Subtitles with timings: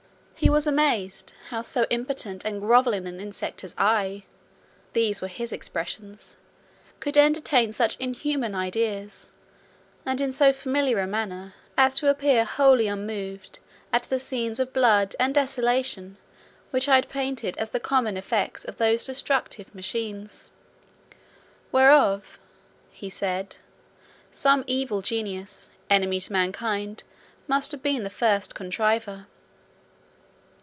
[0.43, 4.23] "He was amazed, how so impotent and grovelling an insect as I"
[4.93, 6.35] (these were his expressions)
[6.99, 9.29] "could entertain such inhuman ideas,
[10.03, 13.59] and in so familiar a manner, as to appear wholly unmoved
[13.93, 16.17] at all the scenes of blood and desolation
[16.71, 20.49] which I had painted as the common effects of those destructive machines;
[21.71, 22.39] whereof,"
[22.89, 23.57] he said,
[24.31, 27.03] "some evil genius, enemy to mankind,
[27.47, 29.27] must have been the first contriver.